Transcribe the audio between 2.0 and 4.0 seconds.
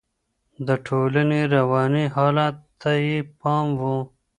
حالت ته يې پام و.